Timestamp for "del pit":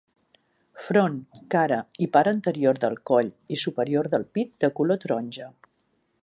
4.15-4.57